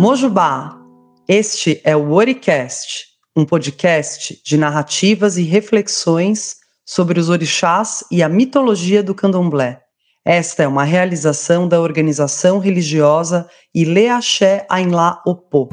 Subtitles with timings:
[0.00, 0.80] Mojubá,
[1.28, 3.04] este é o Oricast,
[3.36, 6.56] um podcast de narrativas e reflexões
[6.86, 9.82] sobre os orixás e a mitologia do candomblé.
[10.24, 15.68] Esta é uma realização da organização religiosa Ile Axé Ainlá Opô.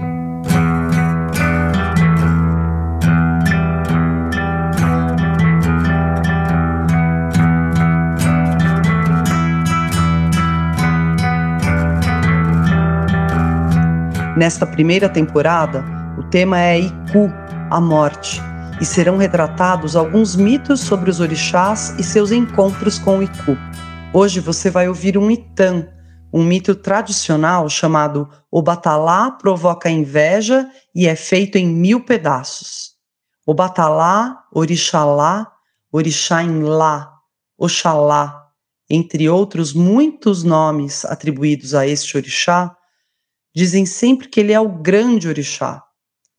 [14.38, 15.84] Nesta primeira temporada,
[16.16, 17.28] o tema é Iku,
[17.72, 18.40] a morte,
[18.80, 23.58] e serão retratados alguns mitos sobre os orixás e seus encontros com o Iku.
[24.14, 25.88] Hoje você vai ouvir um Itan,
[26.31, 32.92] um mito tradicional chamado O Batalá provoca inveja e é feito em mil pedaços.
[33.44, 35.52] O Batalá, Orixalá,
[35.92, 37.12] Orixá-Inlá,
[37.58, 38.50] Oxalá,
[38.88, 42.77] entre outros muitos nomes atribuídos a este orixá,
[43.57, 45.83] Dizem sempre que ele é o grande orixá,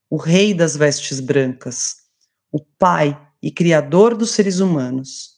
[0.09, 1.97] o rei das vestes brancas,
[2.53, 5.31] o pai e criador dos seres humanos.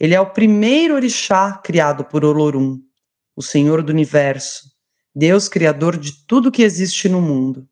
[0.00, 2.80] Ele é o primeiro orixá criado por Olorum,
[3.36, 4.72] o Senhor do universo,
[5.14, 7.68] Deus criador de tudo que existe no mundo.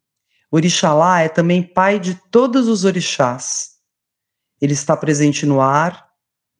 [0.48, 3.70] Orixalá é também pai de todos os orixás.
[4.60, 6.08] Ele está presente no ar,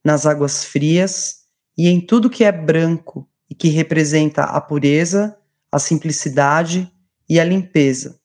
[0.04, 1.42] nas águas frias
[1.78, 5.38] e em tudo que é branco e que representa a pureza
[5.72, 6.92] a simplicidade
[7.26, 8.20] e a limpeza.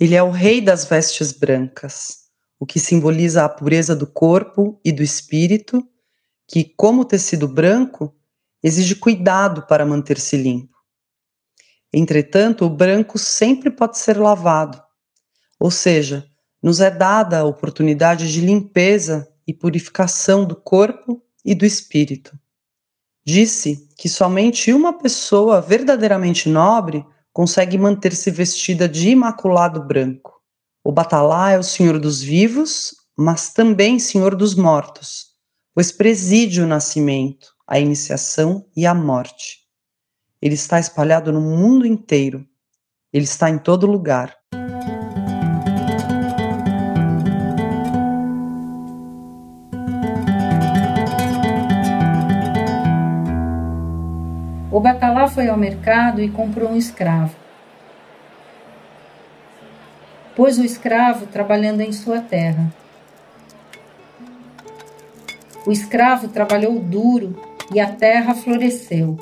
[0.00, 2.26] Ele é o rei das vestes brancas,
[2.58, 5.86] o que simboliza a pureza do corpo e do espírito,
[6.48, 8.14] que, como tecido branco,
[8.62, 10.74] exige cuidado para manter-se limpo.
[11.92, 14.82] Entretanto, o branco sempre pode ser lavado,
[15.60, 16.26] ou seja,
[16.62, 22.38] nos é dada a oportunidade de limpeza e purificação do corpo e do espírito.
[23.26, 30.40] Disse que somente uma pessoa verdadeiramente nobre consegue manter-se vestida de imaculado branco.
[30.84, 35.32] O Batalá é o senhor dos vivos, mas também senhor dos mortos,
[35.74, 39.66] pois preside o nascimento, a iniciação e a morte.
[40.40, 42.46] Ele está espalhado no mundo inteiro.
[43.12, 44.35] Ele está em todo lugar.
[54.76, 57.34] O Batalá foi ao mercado e comprou um escravo.
[60.34, 62.70] Pôs o escravo trabalhando em sua terra.
[65.66, 67.42] O escravo trabalhou duro
[67.72, 69.16] e a terra floresceu.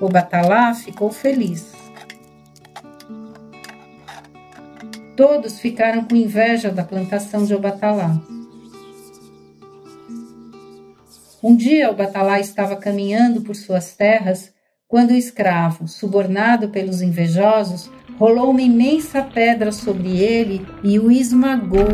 [0.00, 1.74] O Batalá ficou feliz.
[5.14, 8.18] Todos ficaram com inveja da plantação de Obatalá.
[11.42, 14.52] Um dia o Batalá estava caminhando por suas terras
[14.86, 21.88] quando o escravo, subornado pelos invejosos, rolou uma imensa pedra sobre ele e o esmagou.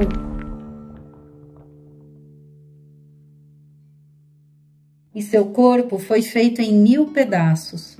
[5.14, 7.96] E seu corpo foi feito em mil pedaços.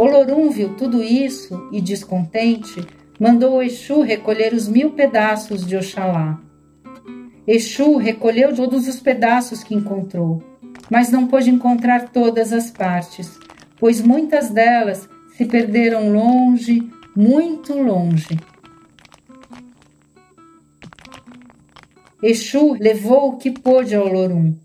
[0.00, 2.86] Olorum viu tudo isso e, descontente,
[3.18, 6.40] mandou Exu recolher os mil pedaços de Oxalá.
[7.44, 10.40] Exu recolheu todos os pedaços que encontrou,
[10.88, 13.40] mas não pôde encontrar todas as partes,
[13.76, 18.38] pois muitas delas se perderam longe, muito longe.
[22.22, 24.56] Exu levou o que pôde a Olorum,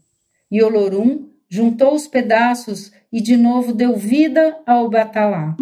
[0.51, 5.56] e Olorum juntou os pedaços e de novo deu vida ao Batalá.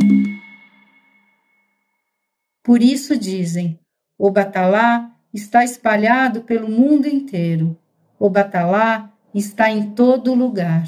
[2.64, 3.78] Por isso dizem:
[4.18, 7.78] o Batalá está espalhado pelo mundo inteiro.
[8.18, 10.84] O Batalá está em todo lugar.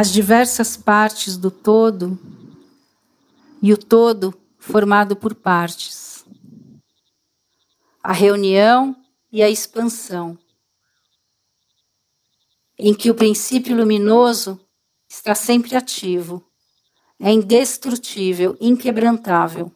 [0.00, 2.18] As diversas partes do todo
[3.60, 6.24] e o todo formado por partes.
[8.02, 8.96] A reunião
[9.30, 10.38] e a expansão,
[12.78, 14.58] em que o princípio luminoso
[15.06, 16.42] está sempre ativo,
[17.20, 19.70] é indestrutível, inquebrantável.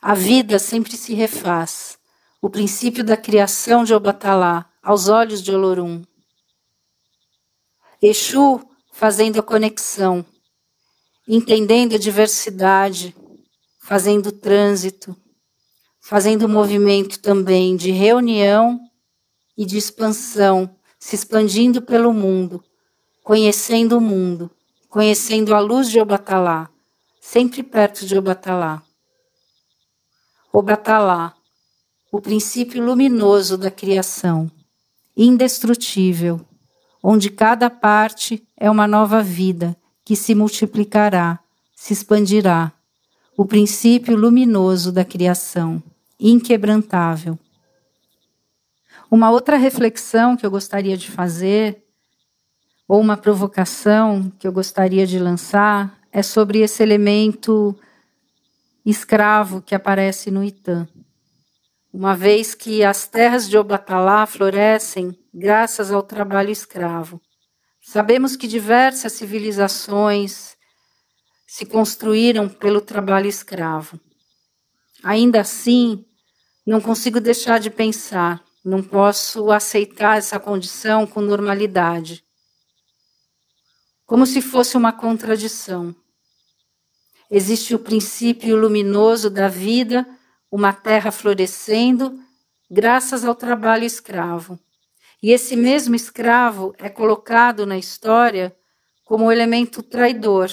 [0.00, 1.98] A vida sempre se refaz,
[2.40, 6.04] o princípio da criação de Obatalá, aos olhos de Olorum.
[8.00, 8.60] Exu
[8.92, 10.24] fazendo a conexão,
[11.26, 13.12] entendendo a diversidade,
[13.80, 15.16] fazendo trânsito,
[16.00, 18.78] fazendo movimento também de reunião
[19.56, 22.62] e de expansão, se expandindo pelo mundo,
[23.24, 24.48] conhecendo o mundo,
[24.88, 26.70] conhecendo a luz de Obatalá,
[27.20, 28.80] sempre perto de Obatalá.
[30.52, 31.34] Obatalá,
[32.12, 34.48] o princípio luminoso da criação,
[35.16, 36.47] indestrutível,
[37.02, 41.38] onde cada parte é uma nova vida que se multiplicará,
[41.74, 42.72] se expandirá,
[43.36, 45.82] o princípio luminoso da criação,
[46.18, 47.38] inquebrantável.
[49.10, 51.84] Uma outra reflexão que eu gostaria de fazer,
[52.86, 57.76] ou uma provocação que eu gostaria de lançar, é sobre esse elemento
[58.84, 60.88] escravo que aparece no Itã.
[61.92, 67.20] Uma vez que as terras de Obatalá florescem graças ao trabalho escravo.
[67.80, 70.56] Sabemos que diversas civilizações
[71.46, 73.98] se construíram pelo trabalho escravo.
[75.02, 76.04] Ainda assim,
[76.66, 82.22] não consigo deixar de pensar não posso aceitar essa condição com normalidade.
[84.04, 85.94] Como se fosse uma contradição.
[87.30, 90.06] Existe o princípio luminoso da vida,
[90.50, 92.18] uma terra florescendo,
[92.70, 94.58] graças ao trabalho escravo.
[95.22, 98.54] E esse mesmo escravo é colocado na história
[99.04, 100.50] como elemento traidor,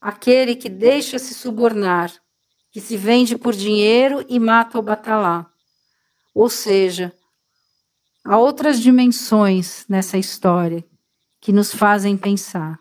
[0.00, 2.12] aquele que deixa se subornar,
[2.70, 5.46] que se vende por dinheiro e mata o batalá.
[6.34, 7.12] Ou seja,
[8.24, 10.84] há outras dimensões nessa história
[11.40, 12.78] que nos fazem pensar.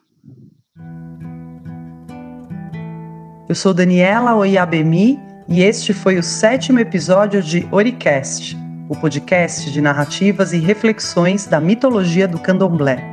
[3.48, 8.56] Eu sou Daniela Oyabemi e este foi o sétimo episódio de Oricast,
[8.88, 13.04] o podcast de narrativas e reflexões da mitologia do candomblé.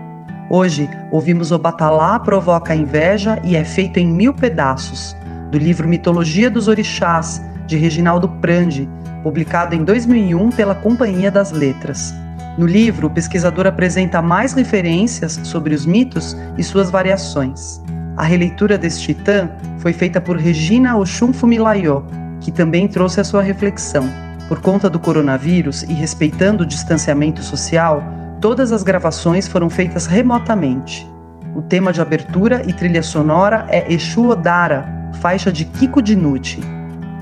[0.50, 5.16] Hoje ouvimos O Batalá Provoca a Inveja e é Feito em Mil Pedaços,
[5.50, 8.86] do livro Mitologia dos Orixás, de Reginaldo Prandi,
[9.22, 12.14] publicado em 2001 pela Companhia das Letras.
[12.58, 17.80] No livro, o pesquisador apresenta mais referências sobre os mitos e suas variações.
[18.14, 22.02] A releitura deste titã foi feita por Regina Oxumfumilayó,
[22.40, 24.08] que também trouxe a sua reflexão.
[24.48, 28.02] Por conta do coronavírus e respeitando o distanciamento social,
[28.40, 31.08] todas as gravações foram feitas remotamente.
[31.54, 36.60] O tema de abertura e trilha sonora é Exu Odara, faixa de Kiko Dinucci.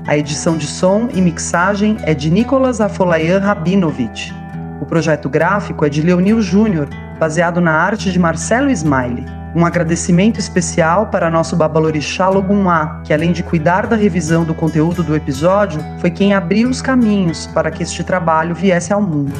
[0.07, 4.31] A edição de som e mixagem é de Nicolas Afolayan Rabinovich.
[4.79, 6.89] O projeto gráfico é de Leonil Júnior,
[7.19, 9.25] baseado na arte de Marcelo Smiley.
[9.55, 15.01] Um agradecimento especial para nosso babalorixá Logumá, que além de cuidar da revisão do conteúdo
[15.01, 19.33] do episódio, foi quem abriu os caminhos para que este trabalho viesse ao mundo.